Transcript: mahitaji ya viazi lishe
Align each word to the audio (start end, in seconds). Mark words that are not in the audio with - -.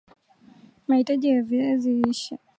mahitaji 0.87 1.29
ya 1.29 1.41
viazi 1.41 1.93
lishe 1.93 2.37